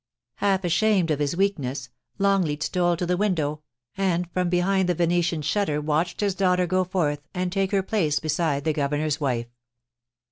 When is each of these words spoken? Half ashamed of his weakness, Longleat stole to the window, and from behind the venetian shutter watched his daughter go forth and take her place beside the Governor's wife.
Half 0.37 0.63
ashamed 0.63 1.11
of 1.11 1.19
his 1.19 1.37
weakness, 1.37 1.89
Longleat 2.17 2.63
stole 2.63 2.97
to 2.97 3.05
the 3.05 3.17
window, 3.17 3.61
and 3.95 4.27
from 4.31 4.49
behind 4.49 4.89
the 4.89 4.95
venetian 4.95 5.43
shutter 5.43 5.79
watched 5.79 6.21
his 6.21 6.33
daughter 6.33 6.65
go 6.65 6.83
forth 6.83 7.19
and 7.35 7.51
take 7.51 7.69
her 7.69 7.83
place 7.83 8.19
beside 8.19 8.63
the 8.63 8.73
Governor's 8.73 9.21
wife. 9.21 9.51